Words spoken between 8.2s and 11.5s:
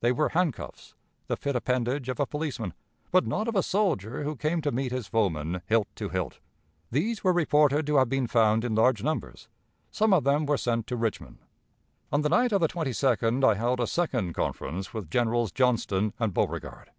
found in large numbers; some of them were sent to Richmond.